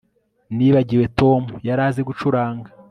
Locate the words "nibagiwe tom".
0.55-1.41